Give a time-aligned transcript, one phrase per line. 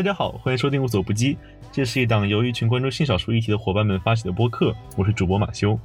[0.00, 1.36] 大家好，欢迎收听无所不击，
[1.70, 5.78] 这是一档由一群关注性少数议题的伙伴们发起的播客，我是主播马修。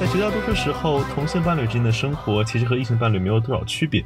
[0.00, 4.02] 在绝大多数时候，同性伴侣之间的生活其实和异性伴侣没有多少区别，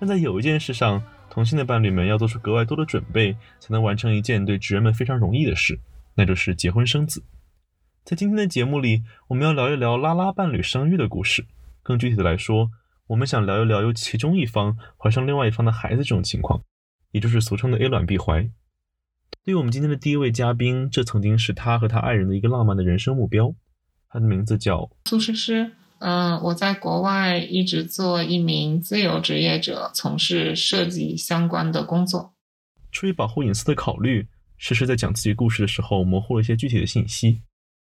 [0.00, 5.78] 但在有一件事上，同性的伴侣们要做出格外多的准备，才能完成一件对直人们非常容易的事，
[6.14, 7.22] 那就是结婚生子。
[8.02, 11.44] 在今天的节目里，我们要聊一聊拉拉伴侣生育的故事。
[11.82, 12.70] 更具体的来说，
[13.08, 16.62] 我们想聊一聊由其中一方怀上另外一方的孩子这种情况，
[17.10, 18.48] 也就是俗称的 A 卵 B 怀。
[19.44, 23.54] 对于我们今天的第一位嘉宾，这曾经是他和他爱人的一个浪漫的人生目标。
[24.08, 25.72] 他的名字叫苏诗诗。
[25.98, 32.34] 嗯，我在国外一直做一名自由职业者，从事设计相关的工作。
[32.90, 37.42] 出于保护隐私的考虑，诗诗在讲自己故事的时候模糊了一些具体的信息。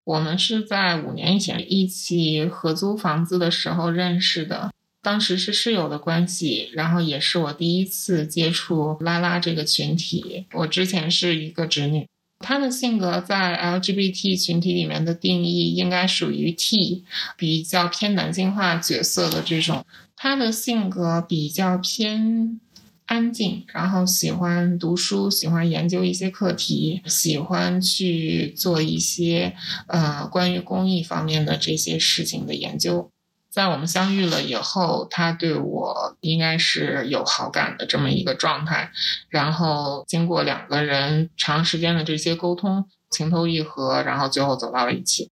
[0.06, 4.70] 我们是在五年以前一起合租房子的时候认识的，
[5.02, 10.46] 当时是室友的关系，然后也是我第一次接触拉拉这个群体。
[10.52, 12.06] 我之前是一个直女，
[12.38, 17.04] 她的性格在 LGBT 群体里面的定义应该属于 T，
[17.36, 19.84] 比较偏男性化角色的这种。
[20.14, 22.60] 她的性格比较偏。
[23.06, 29.54] 安静，然后喜欢读书，喜欢研究一些课题，喜欢去做一些
[29.86, 33.10] 呃关于公益方面的这些事情的研究。
[33.48, 38.90] 在我们相遇了以后，他对我应该是有好感的这么一个状态。
[39.30, 45.30] 然后经过两个人长时间的这些沟通，情投意合，然后最后走到了一起。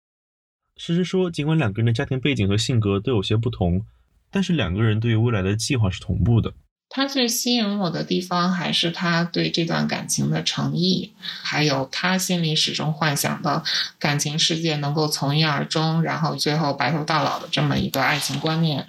[0.77, 3.85] 诗诗说，尽管两个人的家庭背景和性格都有些不同，
[4.31, 6.55] 但是两个人对于未来的计划是同步的。
[6.91, 11.13] 他最吸引我的地方还是他对这段感情的诚意，
[11.43, 13.63] 还有他心里始终幻想的
[13.99, 18.87] 感情世界能够从一而终，然后最后白头到老的这么一个爱情观念。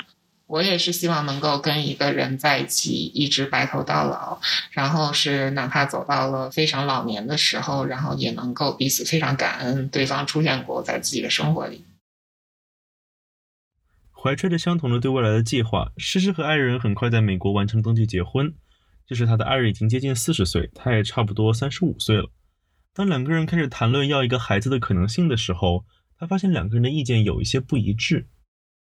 [0.47, 4.39] 我也是希望能够跟一个人在一起，一直白头到老，
[4.71, 11.83] 然后是哪怕走到了非常老年的时候，然后也能够彼此非常感恩对方出现过在自己的生活里。
[14.21, 18.53] 怀揣着相同的对未来的计划，诗诗和爱人很快在美国完成登记结婚。
[19.07, 22.29] 这时，他的爱人已经接近四十岁，他也差不多三十五岁了。
[22.93, 25.85] 当两个人开始谈论要一个孩子的可能性的时候，
[26.17, 28.27] 他发现两个人的意见有一些不一致。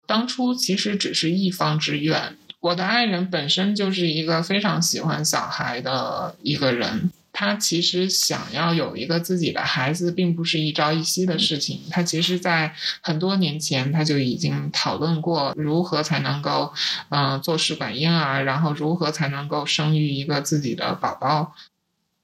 [0.07, 7.12] 当初其实只是一方之愿，我的爱人本身就是一个非常喜欢小孩的一个人。
[7.38, 11.81] 他其实想要有一个自己的孩子，并不是一朝一夕的事情。
[11.91, 16.73] 他其实，在很多年前，他就已经讨论过如何才能够，
[17.09, 21.53] 嗯，做试管婴儿，然后如何才能够生育一个自己的宝宝。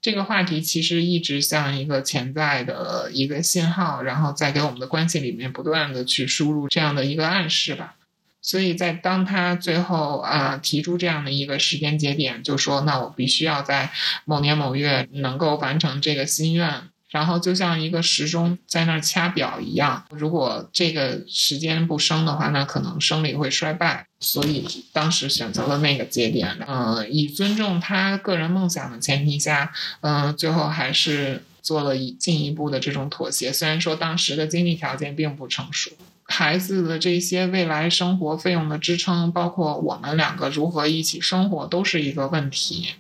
[0.01, 7.95] 这个话题其实一直像一个潜在的一个信号，然后在给我们的关系里面不断的去输入这样的一个暗示吧。
[8.41, 13.91] 所以在当他最后啊提出这样的一个时间节点，就说那我必须要在
[14.25, 24.07] 某年某月能够完成这个心愿，然后就像一个时钟在那儿掐表一样，如果这个时间不生的话，那可能生理会衰败。
[24.19, 33.53] 所以当时选择了那个节点，嗯，以尊重他个人梦想的前提下，嗯，最后还是做了一进一步的这种妥协。
[33.53, 35.91] 虽然说当时的经济条件并不成熟。
[36.31, 42.95] 孩子的这些未来生活费用的支撑，包括我们两个如何一起生活，都是一个问题。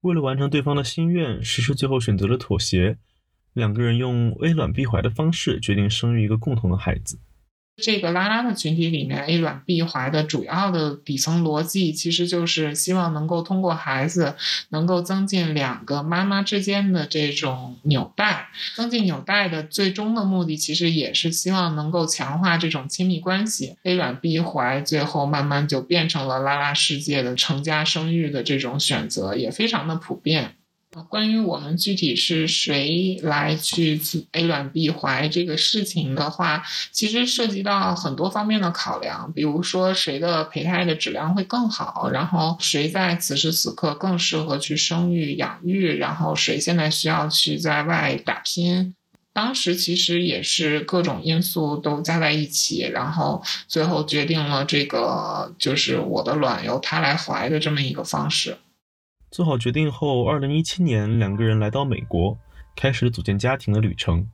[0.00, 2.96] 为了完成对方的心愿，诗诗最后选择了妥协，
[3.52, 7.18] 两个人用微卵避怀的方式决定生育一个共同的孩子。
[7.80, 14.34] 这个拉拉的群体里面，A 卵 B 怀的主要的底层逻辑，其实就是希望能够通过孩子，
[14.70, 18.48] 能够增进两个妈妈之间的这种纽带。
[18.74, 23.76] 增进纽带的最终的目的，其实也是希望能够强化这种亲密关系。
[23.84, 30.56] A 卵 B 怀最后慢慢就变成了拉拉世界的成家生育的这种选择，也非常的普遍。
[31.08, 34.00] 关于我们具体是谁来去
[34.32, 48.94] A 卵 B 怀这个事情的话，其实涉及到很多方面的考量，比如说谁的胚胎的质量会更好，然后谁在此时此刻更适合去生育养育，然后谁现在需要去在外打拼。
[49.34, 58.56] 当时其实也是各种因素都加在一起，然后最后决定了这个就是我的卵由他来怀的这么一个方式。
[59.30, 62.38] 做好决定后，二零一七年，两个人来到美国，
[62.74, 64.30] 开始组建家庭的旅程。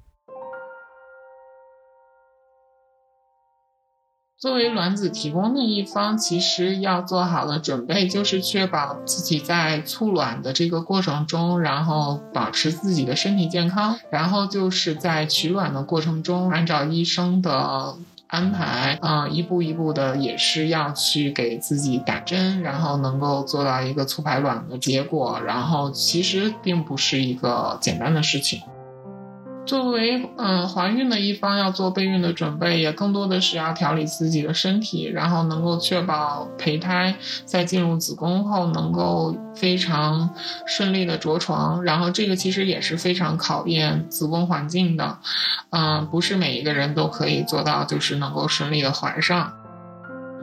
[4.39, 17.97] 作为卵子提供的一方，其实要做好的准备就是确保自己在促卵的这个过程中，然后保持自己的身体健康，然后就是在取卵的过程中，按照医生的。
[18.35, 28.61] 安排，啊，一步一步的也是要去给自己打针，然后能够做到一个促排卵的结果，然后其实并不是一个简单的事情。
[29.67, 37.15] 作为嗯怀孕的一方，要做备孕的准备，也更多的是要调理自己的身体，然后能够确保胚胎
[37.47, 40.29] 在进入子宫后能够非常
[40.67, 41.83] 顺利的着床。
[41.83, 45.19] 然后这个其实也是非常考验子宫环境的，
[45.71, 49.53] 嗯，不是每一个人都可以做到，就是能够顺利的怀上。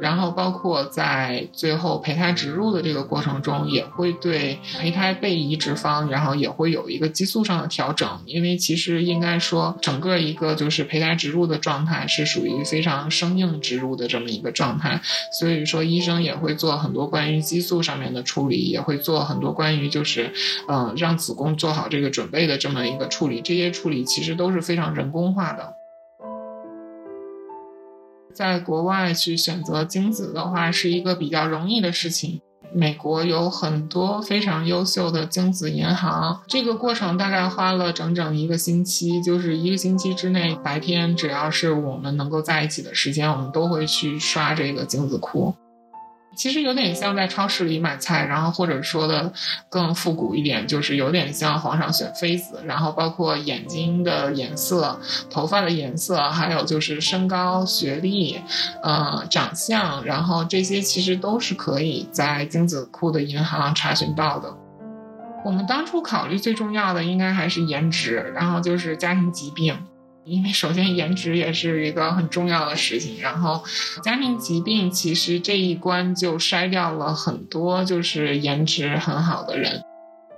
[0.02, 15.00] 然后包括在最后胚胎植入的这个过程中，也会对胚胎被移植方，然后也会有一个激素上的调整，因为其实应该说整个一个就是胚胎植入的状态是属于非常生硬植入的这么一个状态，
[15.32, 20.34] 所以说医生也会做很多关于激素上面的处理，也会做很多关于就是
[20.68, 25.76] 嗯让子宫做好这个准备的这么一个处理，这些处理其实都是非常人工化的。
[28.34, 32.42] 在国外去选择精子的话，是一个比较容易的事情。
[32.74, 45.54] 美国有很多非常优秀的精子银行，这个过程大概花了整整一个星期，就是一个星期之内，白天只要是我们能够在一起的时间，我们都会去刷这个精子库。
[46.36, 49.32] 其实有点像在超市里买菜，然后或者说的
[49.70, 55.00] 更复古一点，就是有点像皇上选妃子，然后包括眼睛的颜色、
[55.30, 58.40] 头发的颜色，还有就是身高、学历、
[58.82, 64.56] 呃长相，然后这些其实都是可以在精子库的银行查询到的。
[65.44, 69.78] 我们当初考虑最重要的应该还是颜值，然后就是家庭疾病。
[70.24, 73.64] 因为首先颜值也是一个很重要的事情，然后
[74.04, 79.84] 家庭疾病其实这一关就筛掉了很多就是颜值很好的人，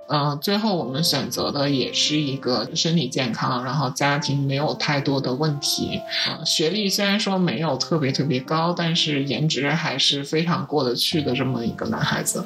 [0.08, 6.00] 嗯，最后我们选择的也是一个身体健康，然后家庭没有太多的问题，
[6.46, 12.42] 学历虽然说没有特别特别高，但是颜值还是非常过得去的这么一个男孩子。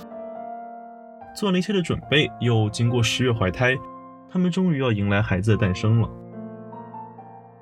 [1.37, 3.77] 做了一切的准备，又经过十月怀胎，
[4.29, 6.09] 他们终于要迎来孩子的诞生了。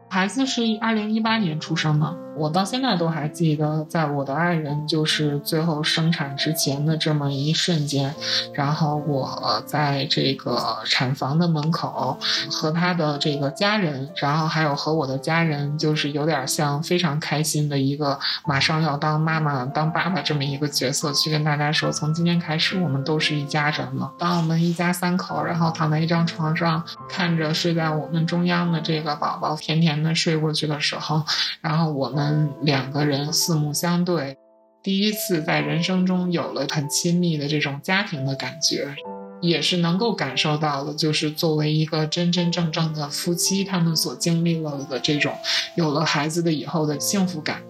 [0.09, 8.15] 孩子是二零一八年出生的，我到现在都还记得，在我的爱人就是最后生产之前的这么一瞬间，
[8.55, 12.17] 然后我在这个产房的门口
[12.51, 24.13] 和他的这个家人，然后还有和我的家人，就是有点像非常开心的一个马上要当妈妈、当爸爸这么一个角色，去跟大家说，从今天开始我们都是一家人了。
[24.19, 29.97] 当我们一家三口，然后躺在一张床上，看着睡在我们中央的这个宝宝甜甜。
[29.97, 31.25] 的睡过去的时候，
[31.63, 32.26] 然后我们
[32.63, 34.37] 两个人四目相对，
[34.83, 38.95] 第一次在人生中有了很亲密的这种家庭的感觉，
[39.41, 45.33] 也是能够感受到的，就是作为一个真真正正的夫妻，他们所经历了的这种
[45.77, 47.63] 有了孩子的以后的幸福感。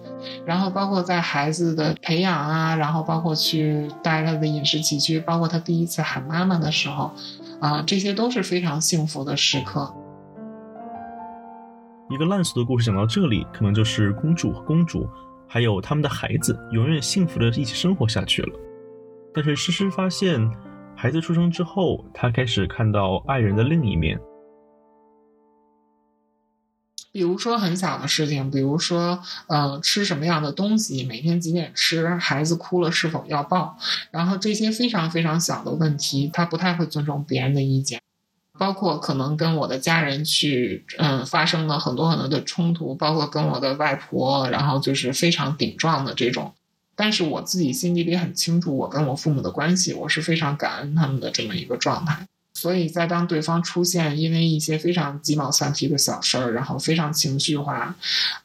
[0.45, 7.11] 然后包括在孩子的培养啊，然后包括去带他的饮食起居，包括他第一次喊妈妈的时候，
[7.61, 9.93] 啊，这些都是非常幸福的时刻。
[12.09, 15.05] 一个烂俗的故事讲到这里，可能就是公主和公主，
[15.45, 18.59] 还有他们的孩子，永远幸福的一起生活下去了。
[19.33, 20.39] 但是诗诗发现，
[20.95, 24.17] 孩子出生之后，她开始看到爱人的另一面。
[27.11, 33.75] 比如说很小的事情，比如说，呃，吃什么样的东西，每天几点吃，孩子哭了是否要抱，
[34.11, 37.99] 然后这些非常非常小的问题，他不太会尊重别人的意见。
[38.57, 46.53] 包括可能跟我的家人去，嗯，发生了很多很多的冲突，包括跟我的外婆，然后就是非常顶撞的这种。
[46.95, 52.27] 但是我自己心底里很清楚，我跟我父母的关系，我是非常感恩他们的这么一个状态。
[52.57, 57.93] 所以在当对方出现因为一些非常鸡毛蒜皮的小事儿，然后非常情绪化，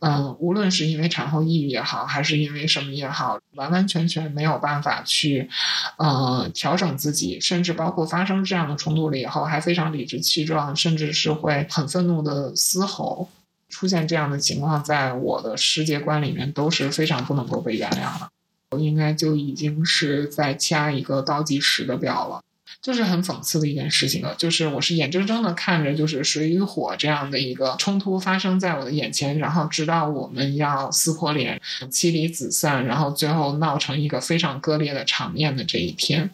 [0.00, 5.48] 嗯，无论是因为产后抑郁也好，还是因为什么也好，完完全全没有办法去，
[5.96, 13.30] 呃，调整自己，甚至包括发生这样的冲突了以后，还非常理直气壮，甚至是会很愤怒的嘶吼，
[13.70, 18.28] 出现这样的情况，在我的世界观里面都是非常不能够被原谅的，
[18.72, 22.42] 我应该就已经是在掐一个倒计时的表了。
[22.82, 36.30] 就是很讽刺的一件事情了，就是我是眼睁睁的看着，就是水与火这样的一个冲突发生在我的眼前，然后直到我们要撕破脸、妻离子散，然后最后闹成一个非常割裂的场面的这一天。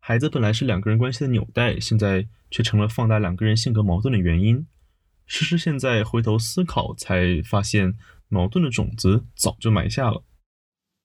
[0.00, 4.66] 孩子本来是两个人关系的纽带，现在却成了放大两个人性格矛盾的原因。
[5.26, 7.94] 诗诗现在回头思考，才发现
[8.28, 10.22] 矛盾的种子早就埋下了。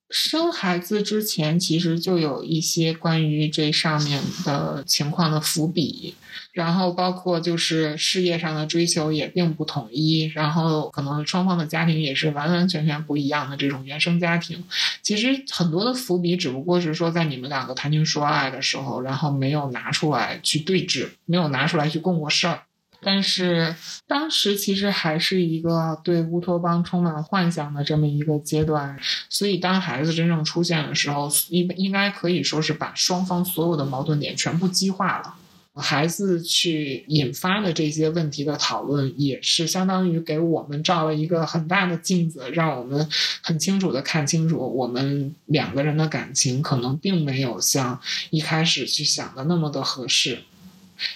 [0.10, 6.16] 生孩子之前，其实就有一些关于这上面的情况的伏笔，
[6.52, 14.64] 然后包括就是事业上的追求也并不统一，然后可能双方的家庭也是完完全全不一样的这种原生家庭。
[15.04, 22.64] 其实很多的伏笔只不过是说在你们两个谈情说爱的时候，然后没有拿出来去对峙，没有拿出来去共过事儿。
[23.02, 23.76] 但是
[24.08, 35.36] 当时其实还是一个对乌托邦充满幻想的这么一个阶段，所以当孩子真正出现的时候，应应该可以说是把双方所有的矛盾点全部激化了。
[35.76, 43.08] 孩子去引发的这些问题的讨论，也是相当于给我们照了一个很大的镜子，让我们
[43.42, 50.40] 很清楚的看清楚，我们两个人的感情可能并没有像一开始去想的那么的合适。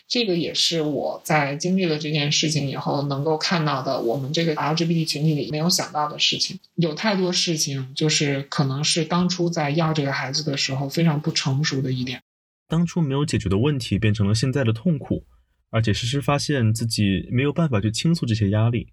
[0.07, 6.59] 这个也是我在经历了这件事情以后能够看到的，我们这个 LGBT 群体里没有想到的事情。
[6.75, 12.21] 有太多事情，就是可能是当初在要这个孩子的时候非常不成熟的一点。
[12.67, 15.25] 当初没有解决的问题，变成了现在的痛苦，
[15.69, 18.87] 而且时时发现自己没有办法去倾诉这些压力。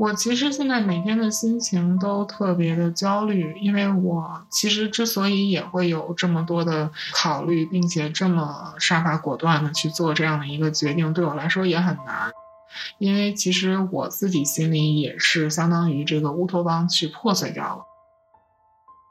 [0.00, 12.32] 我其实现在每天的心情都特别的焦虑，因为我其实之所以也会有这么多的考虑，并且这么杀伐果断的去做这样的一个决定，对我来说也很难。
[12.96, 17.84] 因为其实我自己心里也是相当于这个乌托邦去破碎掉了。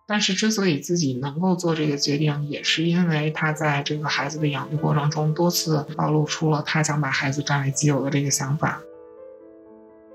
[0.07, 8.81] 但是之所以自己能够做这个决定，也是因为他在这个孩子的养育过程中多次暴露出了他想把孩子占为己有的这个想法。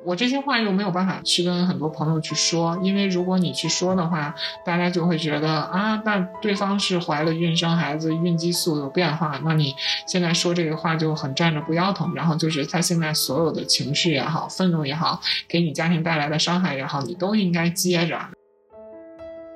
[0.05, 4.35] 我这些话又没有办法去跟很多朋友去说，因为如果你去说的话，
[4.65, 9.75] 大家就会觉得啊，那对方是怀了孕生孩子，孕激素有变化，那你
[10.07, 12.13] 现在说这个话就很站着不腰疼。
[12.15, 18.19] 然后就是他现在所有的情绪也好，愤怒也好，给你家庭带来的伤害也好，你都应该接着。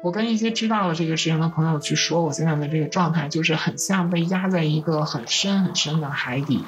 [0.02, 6.64] 我跟一些知道了这个事情的朋友去说，我现在的这个状态就是很像被压在一个很深很深的海底。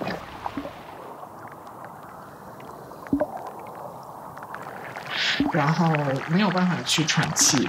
[5.52, 5.92] 然后
[6.28, 7.68] 没有办法去喘气，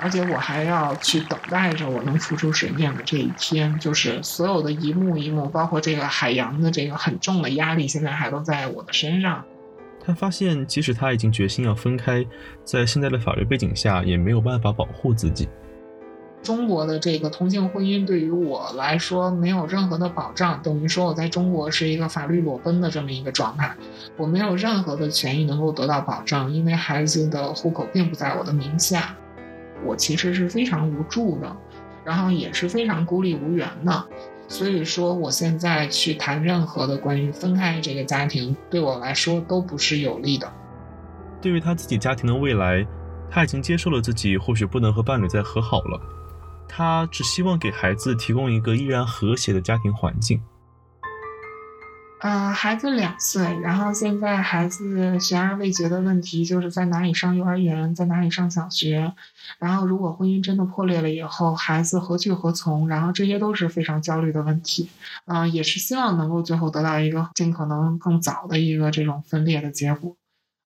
[0.00, 3.78] 而且我还要去等待着我能浮出水面的这一天。
[3.78, 9.44] 就是所有的一幕一幕，包括这个海洋的这个很重的压力，现在还都在我的身上。
[10.04, 12.24] 他发现，即使他已经决心要分开，
[12.62, 15.48] 在现在的法律背景下，也没有办法保护自己。
[16.46, 23.76] 中国的这个同性婚姻对于我来说没有任何的保障，等于说我在中国是一个法律裸奔的这么一个状态，
[24.16, 29.16] 我没有任何的权益能够得到保障，因为孩子的户口并不在我的名下，
[29.84, 31.56] 我其实是非常无助的，
[32.04, 34.06] 然后也是非常孤立无援的，
[34.46, 40.48] 所以说我现在去谈任何的关于分开这个家庭，对我来说都不是有利的。
[41.42, 42.86] 对于他自己家庭的未来，
[43.28, 46.00] 他已经接受了自己或许不能和伴侣再和好了。
[46.68, 50.40] 他只希望给孩子提供一个依然和谐的家庭环境。
[52.20, 59.12] 呃，孩子两岁，然后现在孩子悬而未决的问题就是在哪里上幼儿园，在哪里上小学。
[59.58, 62.88] 然后如果婚姻真的破裂了以后，孩子何去何从？
[62.88, 64.88] 然后这些都是非常焦虑的问题。
[65.26, 70.16] 嗯，也是希望能够最后得到一个尽可能更早的一个这种分裂的结果。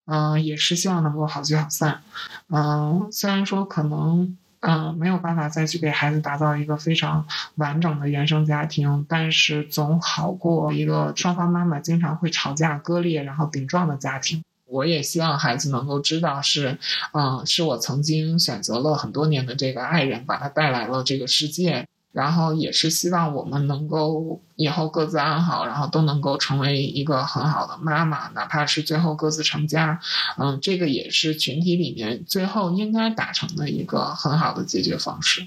[0.06, 2.00] 嗯，也是希望能够好聚好散。
[2.48, 4.38] 嗯，虽然说可能。
[4.60, 7.26] 嗯，没有办法再去给孩子打造一个非常
[7.56, 14.42] 完整的原生家庭，但是总好过一个双方妈妈经常会吵架、割裂，然后顶撞的家庭。
[14.66, 16.78] 我也希望孩子能够知道，是，
[17.12, 21.86] 嗯，是我曾经选择了很多年的这个爱人，把他带来了这个世界。
[22.12, 30.00] 然后也是希望我们能够以后各自安好，然后都能够成为一个很好的妈妈，哪怕是最后各自成家，
[30.36, 35.46] 嗯，这个也是群体里面最后应该达成的一个很好的解决方式。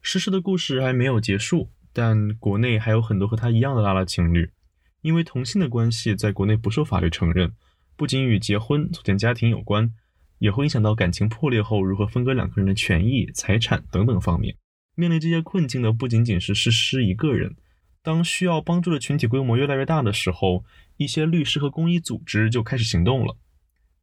[0.00, 4.52] 诗诗的故事还没有结束，但国内还有很多和他一样的拉拉情侣，
[5.00, 7.54] 因为同性的关系在国内不受法律承认，
[7.96, 9.92] 不仅与结婚组建家庭有关。
[10.38, 14.56] 也会影响到感情破裂后如何分割两个人的权益、财产等等方面。
[14.94, 17.56] 面临这些困境的不仅仅是诗诗一个人。
[18.02, 20.64] 当需要帮助的群体规模越来越大的时候，
[20.98, 23.38] 一些律师和公益组织就开始行动了。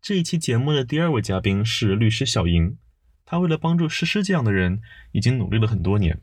[0.01, 2.77] 这一期节目的第二位嘉宾是律师小莹，
[3.25, 6.19] 她为了帮助诗诗这样的人，已经努力了很多年。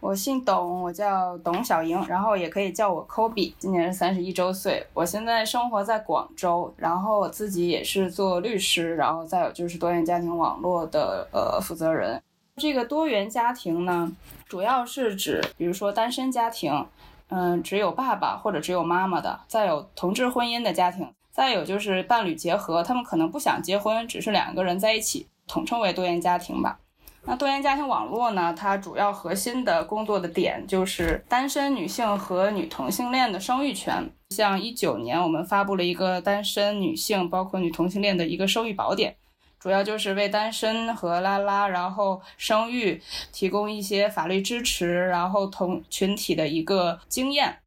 [0.00, 4.86] 我姓董，我叫董小莹，然后也可以叫我 Kobe，今年是三十一周岁。
[4.94, 12.20] 我现在生活在广州，然后我自己也是做律师，然后再有就是多元家庭网络的呃负责人。
[12.56, 14.10] 这个多元家庭呢，
[14.48, 16.86] 主要是指比如说单身家庭，
[17.28, 26.78] 嗯，只有爸爸或者只有妈妈的，再有同志婚姻的家庭，再有就是伴侣结合，他们可能不想结婚，只是两个人在一起，统称为多元家庭吧。
[27.22, 28.52] 那多元家庭网络呢？
[28.54, 34.10] 它主要核心的工作的点就是单身女性和女同性恋的生育权。
[34.30, 39.16] 像一九年，我们发布了一个单身女性，包括女同性恋的一个生育宝典，
[39.58, 43.00] 主要就是为单身和拉拉，然后生育
[43.32, 47.60] 提供一些法律支持，然后同群体的一个经验。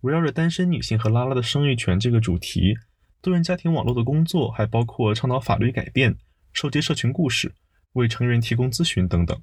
[0.00, 2.74] 围绕着单身女性和拉拉的生育权这个主题。
[3.22, 6.16] 多元家庭网络的工作还包括倡导法律改变、
[6.52, 7.54] 收集社群故事、
[7.92, 9.40] 为成人提供咨询等等。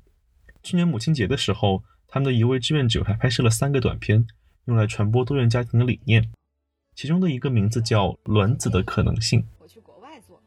[0.61, 4.27] 去年母亲节的时候，他们的一位志愿者还拍摄了三个短片，
[4.65, 6.29] 用来传播多元家庭的理念。
[6.93, 9.39] 其中的一个名字叫《卵子的可能性》。
[9.59, 10.41] 我去国外做，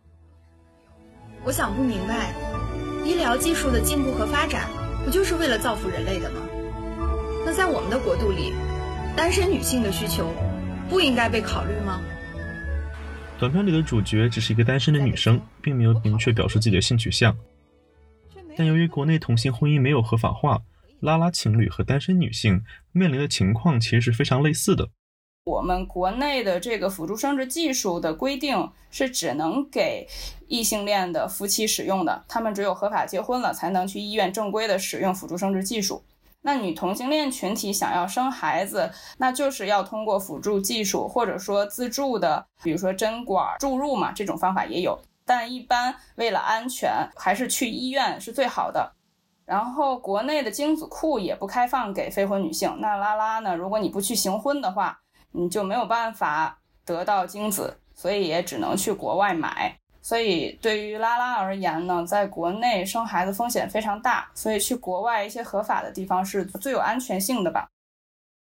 [1.42, 2.34] 我想不明白，
[3.02, 4.68] 医疗技术的进步和发展，
[5.06, 6.42] 不就是为了造福人类的吗？
[7.46, 8.52] 那在我们的国度里，
[9.16, 10.30] 单身女性的需求
[10.90, 11.98] 不应该被考虑吗？
[13.42, 17.36] 短片里的主角只是一个单身的女生，并没有明确表示自己的性取向。
[18.56, 20.62] 但由于国内同性婚姻没有合法化，
[21.00, 24.88] 拉拉情侣和单身女性面临的情况其实是非常类似的。
[25.42, 30.06] 我们国内的这个辅助生殖技术的规定是只能给
[30.46, 36.04] 异性恋的夫妻使用的，他们只有合法结婚了才能去医院正规的使用辅助生殖技术。
[36.42, 45.00] 那女同性恋群体想要生孩子，那就是要通过辅助技术，或者说自助的，比如说针管注入嘛，这种方法也有。
[45.24, 48.92] 但一般为了安全，还是去医院是最好的。
[49.44, 52.76] 然后国内的精子库也不开放给非婚女性。
[52.80, 53.54] 那拉拉呢？
[53.54, 54.98] 如果你不去行婚的话，
[55.30, 59.78] 你就没有办法得到精子，所以也只能去国外买。
[60.02, 67.68] 所以对于拉拉而言呢，在国内生孩子风险非常大，所以去国外一些合法的地方是最有安全性的吧。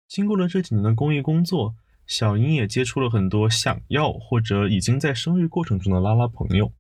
[0.10, 1.74] 经过了这几年的公益工作，
[2.06, 6.72] 小英也接触了很多想要或者已经在生育过程中的拉拉朋友。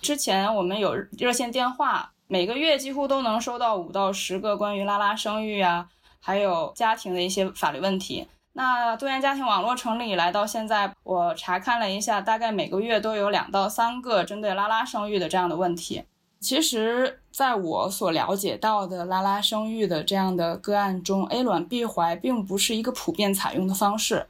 [0.00, 5.88] 之前我们有热线电话，每个月几乎都能收到五到十个关于拉拉生育啊，
[6.20, 8.26] 还有家庭的一些法律问题。
[8.56, 16.04] 那多元家庭网络成立以来到现在，我查看了一下，大概每个月都有两到三个针对拉拉生育的这样的问题。
[16.40, 24.26] 其实，在我所了解到的拉拉生育的这样的个案中，A 卵 B 怀并不是一个普遍采用的方式。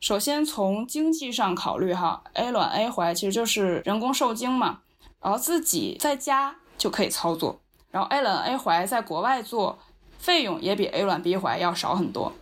[0.00, 4.80] 首先从经济上考虑，哈，A 卵 A 怀其实就是人工受精嘛，
[5.20, 7.60] 然后自己在家就可以操作，
[7.90, 9.78] 然后 A 卵 A 怀在国外做，
[10.18, 12.32] 费用也比 A 卵 B 怀要少很多。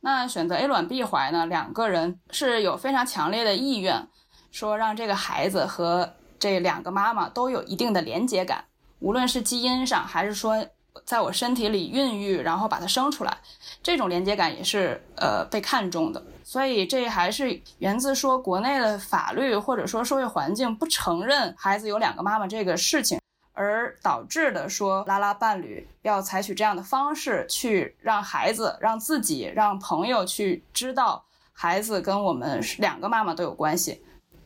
[0.00, 1.46] 那选择 A 卵 B 怀呢？
[1.46, 4.06] 两个人是有非常强烈的意愿，
[4.50, 8.64] 说让这个孩子和这两个妈妈都有一定的连接感，
[9.00, 10.66] 无论是基因上，还是说
[11.04, 13.38] 在我身体里孕育，然后把它生出来，
[13.82, 16.22] 这种连接感也是呃被看重的。
[16.44, 23.20] 所以这还是源自说国内的法律或者说社会环境不承认孩子有两个妈妈这个事情。
[23.58, 34.04] 而导致的说，拉拉伴侣要采取这样的方式去让孩子、让自己、让朋友去知道孩子跟我们两个妈妈都有关系。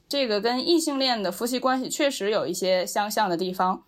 [0.09, 3.83] 这个跟异性恋的夫妻关系确实有一些相像的地方，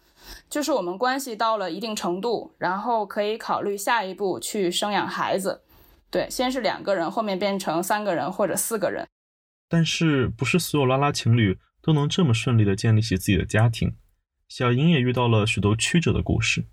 [0.51, 5.63] 就是我们关系到了一定程度，然后可以考虑下一步去生养孩子。
[6.11, 9.09] 对，先是两个人，后面变成三个人或者四个人。
[9.71, 13.97] 但是，不是所有拉拉情侣都能这么顺利的建立起自己的家庭。
[14.49, 16.67] 小英也遇到了许多曲折的故事，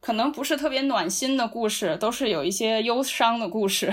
[0.00, 3.92] 可能不是特别暖心的故事，都是有一些忧伤的故事。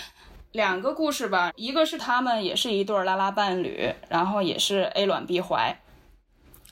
[0.52, 5.80] 两个故事吧，一个是他们也是一对拉拉伴侣，然后也是 A 卵 B 怀，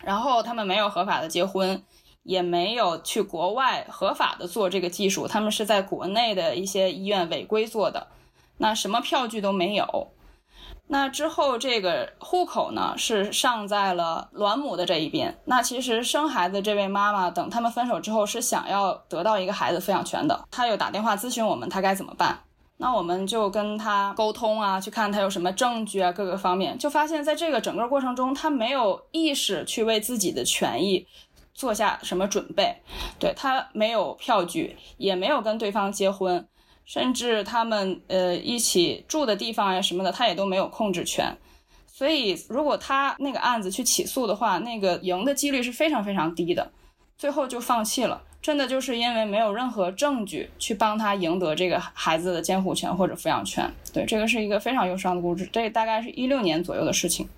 [0.03, 1.83] 然后他们没有合法的结婚，
[2.25, 8.09] 也没有去国外合法的做这个技术，他们是在国内的一些医院违规做的，
[8.57, 10.13] 那什么票据都没有。
[10.91, 15.39] 那之后，这个户口呢是上在了卵母的这一边。
[15.45, 20.47] 那其实生孩子这位妈妈，等他们分手之后，是想要得到一个孩子抚养权的。
[20.51, 22.39] 她有打电话咨询我们，她该怎么办？
[22.79, 31.07] 那我们就跟她沟通啊，去看她有什么证据啊，各个方面，就发现在这个整个过程中，她没有意识去为自己的权益
[31.53, 32.75] 做下什么准备。
[33.19, 36.49] 对她没有票据，也没有跟对方结婚。
[36.89, 41.37] 甚至他们呃一起住的地方呀什么的，他也都没有控制权。
[41.87, 46.71] 所以如果他那个案子去起诉的话，那个赢的几率是非常非常低的。
[47.19, 53.71] 最后就放弃了，真的就是因为没有任何证据去帮他赢得这个孩子的监护权或者抚养权。
[53.93, 55.47] 对，这个是一个非常忧伤的故事。
[55.53, 57.29] 这大概是一六年左右的事情。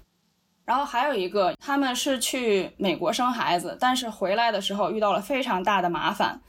[0.65, 6.41] 然后还有一个，他们是去美国生孩子，但是回来的时候遇到了非常大的麻烦。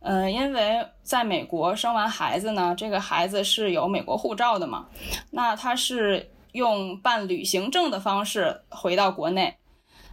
[0.00, 4.86] 嗯，因为在美国生完孩子呢，这个孩子是有美国护照的嘛，
[5.30, 9.56] 那他是用办旅行证的方式回到国内。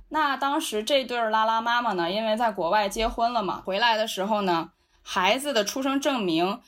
[0.10, 6.60] 那当时这对拉拉妈妈呢，因为在国外结婚了嘛，回来的时候呢，孩子的出生证明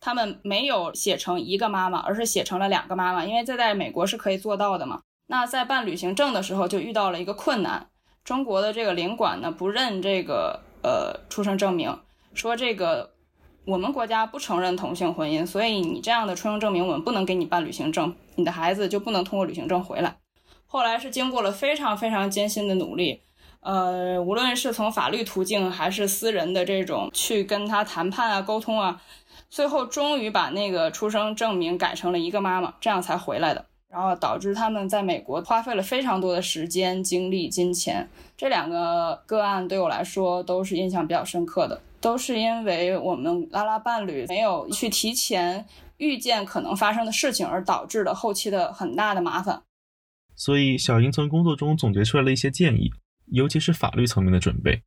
[0.00, 5.00] 他们没有写成一个妈妈，而是写成了两个妈妈，因为这在美国是可以做到的嘛。
[5.26, 7.88] 那在办旅行证的时候就遇到了一个困难，
[8.24, 11.98] 中国的这个领馆呢不认这个呃出生证明，
[12.34, 13.14] 说这个
[13.64, 20.16] 我们国家不承认同性婚姻，所以你这样的出生证明我们不能给你办旅行证，你的孩子就不能通过旅行证回来。
[20.66, 23.22] 后来是经过了非常非常艰辛的努力，
[23.60, 29.00] 呃，无论是从法律途径还是私人的这种去跟他谈判啊沟通啊，
[29.48, 33.66] 最后终于把那个出生证明改成了一个妈妈，这样才回来的。
[33.88, 38.08] 然后导致他们在美国花费了非常多的时间、精力、金钱。
[38.36, 45.64] 这两个个案对我来说都是印象比较深刻的，都是因为我们拉拉伴侣没有去提前
[45.96, 49.62] 预见可能发生的事情，而导致的后期的很大的麻烦。
[50.36, 52.90] 所以，小英从工作中总结出来了一些建议，
[53.32, 54.82] 尤其是法律层面的准备。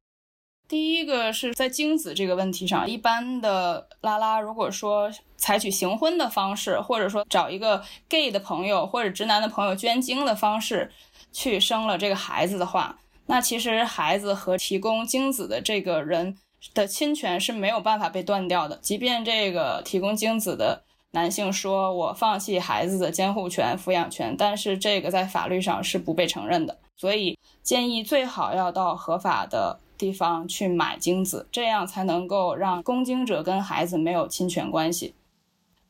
[0.67, 10.91] 第一个是在精子这个问题上，一般的拉拉如果说采取行婚的方式，或者说找一个 gay 的朋友或者直男的朋友捐精的方式
[11.31, 16.37] 去生了这个孩子的话，那其实孩子和提供精子的这个人
[16.73, 18.77] 的侵权是没有办法被断掉的。
[18.81, 26.77] 即便这个提供精子的男性说我放弃孩子的监护权、抚养权，但是这个在法律上是不被承认的。
[26.95, 29.79] 所以建议最好要到合法的。
[29.97, 35.15] 地方去买精子，这样才能够让供精者跟孩子没有侵权关系。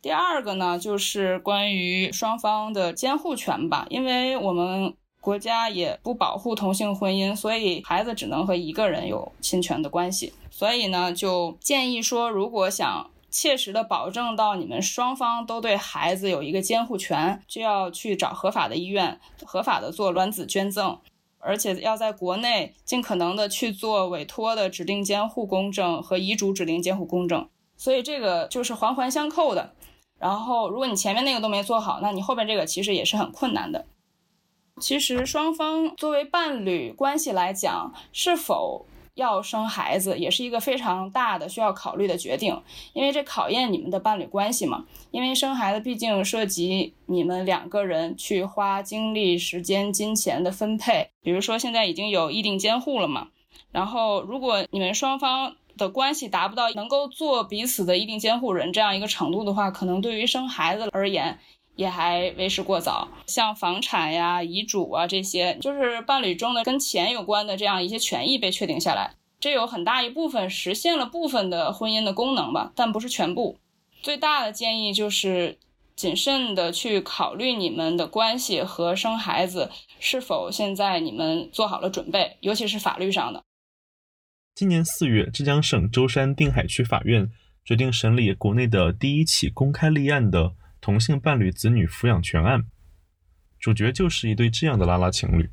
[0.01, 10.31] 第二个呢，就是关于双方的监护权吧，因为我们国家也不保护同性婚姻，所以孩子只能和一个人有侵权的关系。
[10.57, 20.97] 所以呢，就建议说，如果想切实的保证到你们双方都对孩子有一个监护权，就要去找合法的医院，合法的做卵子捐赠。
[21.37, 29.75] 而且要在国内尽可能的去做委托的指定监护公证和遗嘱指定监护公证，所以这个就是环环相扣的。
[30.17, 33.85] 然后，如果你前面那个都没做好，那你后边这个其实也是很困难的。
[34.81, 38.87] 其实双方作为伴侣关系来讲，是否？
[39.17, 42.61] 要生孩子也是一个非常大的需要考虑的决定，
[42.93, 44.85] 因为这考验你们的伴侣关系嘛。
[45.11, 51.09] 因为生孩子毕竟涉及你们两个人去花精力、时间、金钱的分配。
[51.21, 53.27] 比如说现在已经有议定监护了嘛，
[53.71, 61.39] 然后如果你们双方的关系达不到能够做彼此的议定监护人这样一个程度的话，可能对于生孩子而言
[61.77, 63.07] 也还为时过早。
[63.25, 69.15] 像房产呀、遗嘱啊这些，就是伴侣中的跟钱有关的这样一些权益被确定下来。
[69.39, 73.57] 这有很大一部分实现了部分的婚姻的功能吧，但不是全部。
[74.01, 75.57] 最大的建议就是
[75.95, 83.43] 谨慎的去考虑你们的关系和生孩子是否现在你们做好了准备，尤其是法律上的。
[84.55, 87.29] 今年四月，浙江省舟山定海区法院
[87.63, 90.53] 决定审理国内的第一起公开立案的
[90.87, 92.63] 同性伴侣子女抚养权案，
[93.59, 95.51] 主角就是一对这样的拉拉情侣。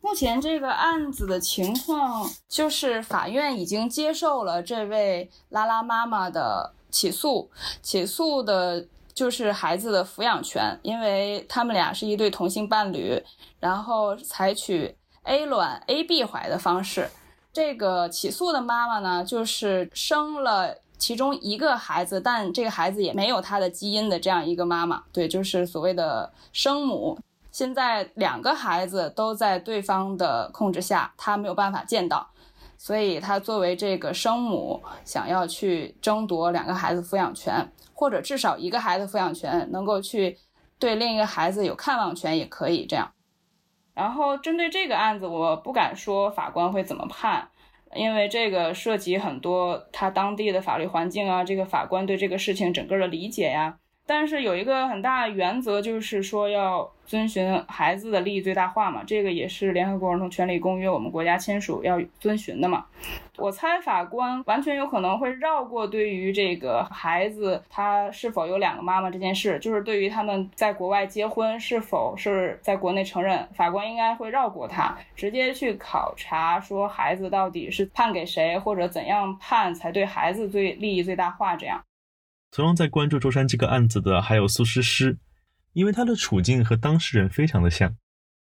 [0.00, 7.50] 目前这个案子的情况就是，法院已经接受了这位拉拉妈妈的起诉，
[7.82, 13.20] 起诉的就是孩子的抚养权，因为他们俩是一对同性伴侣，
[13.58, 17.10] 然后采取 A 卵 A B 怀的方式。
[17.52, 27.18] 这个起诉的妈妈呢，就是生了其中一个孩子，但这个孩子也没有他的基因的这样一个妈妈，对，就是所谓的生母。
[27.52, 32.28] 现在两个孩子都在对方的控制下，他没有办法见到，
[32.76, 40.38] 所以他作为这个生母，想要去争夺两个孩子抚养权，或者至少一个孩子抚养权，能够去
[40.78, 43.10] 对另一个孩子有看望权，也可以这样。
[43.94, 47.48] 然后针对这个案子，我不敢说法官会怎么判，
[47.96, 53.78] 因为这个涉及很多他当地的法律环境啊，这个法官对这个事情整个的理解呀。
[54.06, 62.86] 但是有一个很大原则，就是说要遵循孩子的利益最大化嘛，这个也是联合国儿童权利公约我们国家签署要遵循的嘛。
[63.36, 81.82] 我猜法官完全有可能会绕过对于这个孩子他是否有两个妈妈这件事，就是对于他们在国外结婚是否是在国内承认，法官应该会绕过他，直接去考察说孩子到底是判给谁，或者怎样判才对孩子最利益最大化这样。
[82.56, 85.18] 同样在关注舟山这个案子的还有苏诗诗，
[85.74, 87.94] 因为她的处境和当事人非常的像。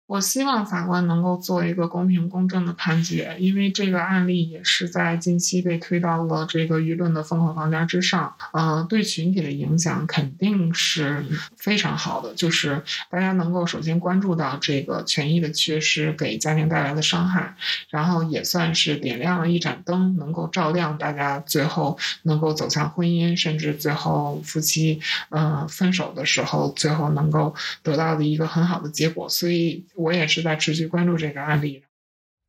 [0.06, 8.36] 我希望法官能够做一个公平公正的判决，因为这个案例也是在近期被推到了这个舆论的风口浪尖之上。
[8.52, 11.26] 呃，对群体的影响肯定是
[11.58, 17.56] 非常好的，就是大家能够首先关注到这个权益的缺失给家庭带来的伤害，
[17.90, 29.28] 然后也算是点亮了一盏灯，能够照亮大家最后能够走向婚姻，甚至最后夫妻呃分手的时候，最后能够得到的一个很好的结果。
[29.30, 29.86] 所以。
[29.96, 31.84] 我也是在持续关注这个案例，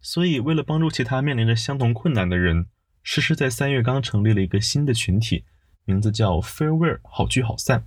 [0.01, 2.67] 所以为了帮助其他面临着相同困难的人，
[3.03, 5.45] 诗诗在三月刚成立了一个新的群体，
[5.85, 7.85] 名字叫 Farewell 好聚好散。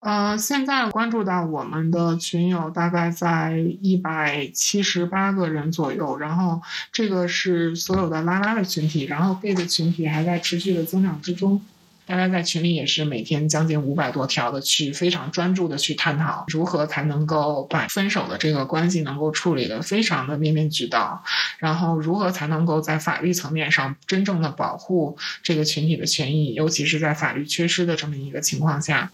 [0.00, 6.60] 呃，现在关注到我们的群友大概在一百七十八个人左右，然后
[6.92, 11.62] 这个是所有的拉拉的群体，然后 gay 的群体还在持续的增长之中。
[12.06, 21.24] 大家在群里也是每天将近五百多条的去非常专注的去探讨如何才能够把分手的这个关系能够处理的非常的面面俱到，
[21.58, 29.10] 然后如何才能够在法律层面上真正的保护这个群体的权益，尤其是在法律缺失的这么一个情况下。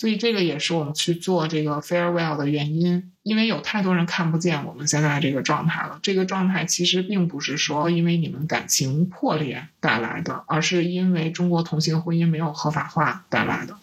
[0.00, 5.98] 所以这个也是我们去做这个 farewell 的原因，因为有太多人看不见我们现在这个状态了。
[6.02, 13.76] 这个状态其实并不是说因为你们感情破裂带来的，而是因为中国同性婚姻没有合法化带来的。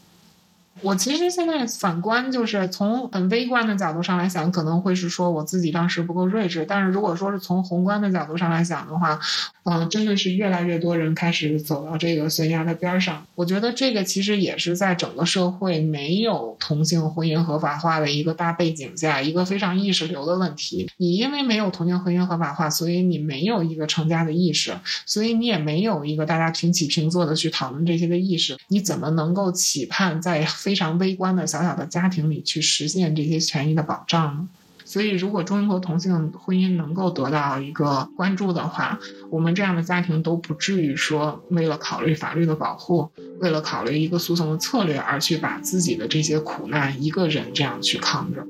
[0.82, 6.66] 我其实现在反观，就是从很微观的角度上来想，可能会是说我自己当时不够睿智。
[6.68, 9.20] 但是如果说是从宏观的角度上来讲的话，
[9.64, 13.26] 嗯，真的是越来越多人开始走到这个悬崖的边上。
[13.34, 20.90] 我觉得这个其实也是在整个社会没有同性婚姻合法化的一个大背景下，一个非常意识流的问题。
[20.98, 28.58] 你因为没有同性婚姻合法化，所以你没有一个成家的意识，所以你也没有一个大家平起平坐的去讨论这些的意识。
[28.68, 30.46] 你怎么能够期盼在？
[30.68, 34.50] 非常微观的小小的家庭里去实现这些权益的保障，
[34.84, 39.00] 所以如果中国同性婚姻能够得到一个关注的话，
[39.30, 48.46] 我们这样的家庭都不至于说为了考虑法律的保护，为了考虑一个诉讼的策略而去把自己的这些苦难一个人这样去扛着。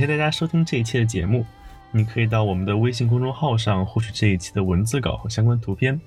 [0.00, 1.44] 感谢大家收听这一期的节目，
[1.90, 6.00] 你可以到我们的微信公众号上获取这一期的文字稿和相关图片。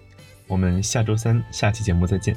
[0.48, 2.36] 我们下周三下期节目再见。